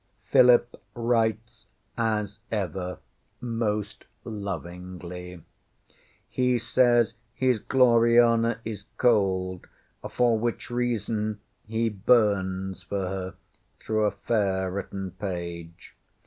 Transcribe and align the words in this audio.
Philip 0.31 0.81
writes 0.95 1.67
as 1.95 2.39
ever 2.51 2.97
most 3.39 4.05
lovingly. 4.25 5.43
He 6.27 6.57
says 6.57 7.13
his 7.35 7.59
Gloriana 7.59 8.57
is 8.65 8.85
cold, 8.97 9.67
for 10.09 10.39
which 10.39 10.71
reason 10.71 11.39
he 11.67 11.87
burns 11.89 12.81
for 12.81 13.07
her 13.09 13.35
through 13.79 14.05
a 14.05 14.11
fair 14.11 14.71
written 14.71 15.11
page. 15.11 15.93